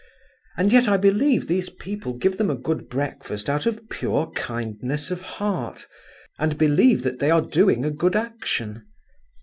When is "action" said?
8.15-8.87